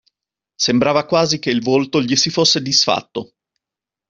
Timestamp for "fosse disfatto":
2.31-3.35